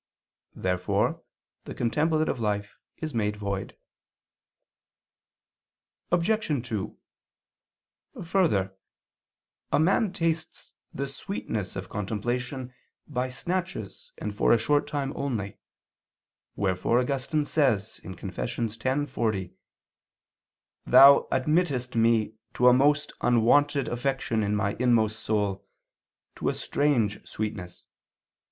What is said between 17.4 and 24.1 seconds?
says (Confess. x, 40), "Thou admittest me to a most unwonted